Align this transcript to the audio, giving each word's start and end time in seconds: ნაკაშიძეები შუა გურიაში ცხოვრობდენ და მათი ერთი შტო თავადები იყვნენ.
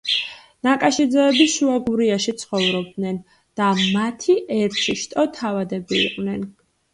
ნაკაშიძეები 0.67 1.43
შუა 1.55 1.75
გურიაში 1.89 2.33
ცხოვრობდენ 2.43 3.19
და 3.61 3.69
მათი 3.99 4.37
ერთი 4.57 4.97
შტო 5.03 5.27
თავადები 5.37 6.01
იყვნენ. 6.09 6.51